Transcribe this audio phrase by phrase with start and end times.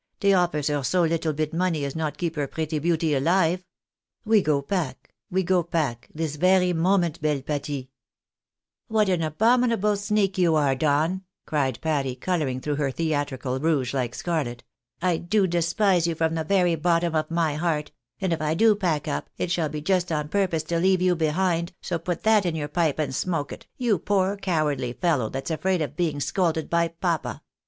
[0.19, 3.61] Dey ofiers her so little bit money as not keep her pretty beauty aUve.
[4.25, 7.91] We go pack, we go pack, this very moment, belle Pati.""
[8.87, 12.17] What an abominable sneak you are, Don!" cried Patty, PATTY NOT TO BE OUKTAILfeD OF
[12.17, 12.23] I IER SLEEP.
[12.23, 14.63] 259 colouring tlirougli her theatrical rouge like scarlet."
[15.03, 18.73] I do despise you from the very bottom of my heart; and if I do
[18.73, 22.47] pack up, it shall be just on purpose to leave you behind, so put that
[22.47, 26.71] in your pipe and smoke it, you poor cowardly fellow, that's afraid of being scolded
[26.71, 27.43] by papa.